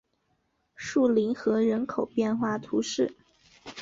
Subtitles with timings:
[0.73, 3.15] 树林河人口变化图示